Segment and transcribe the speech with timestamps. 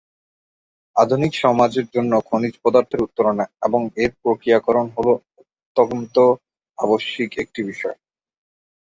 [0.95, 5.07] আধুনিক সমাজের জন্য খনিজ পদার্থের উত্তোলন এবং এর প্রক্রিয়াকরণ হল
[5.41, 6.15] অত্যন্ত
[6.77, 7.97] আবশ্যিক একটি বিষয়।